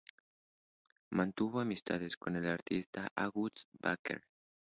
[1.11, 4.23] Mantuvo amistad con el artista August Becker.